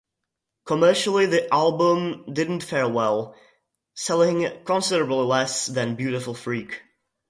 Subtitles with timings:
[0.65, 3.35] Commercially the album didn't fare well,
[3.93, 6.81] selling considerably less than "Beautiful Freak".